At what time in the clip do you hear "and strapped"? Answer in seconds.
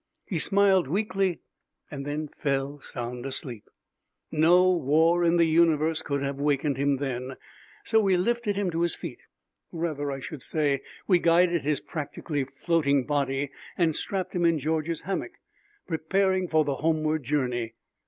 13.77-14.33